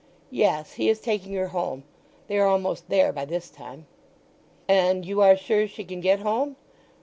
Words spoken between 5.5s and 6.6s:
she can get home?"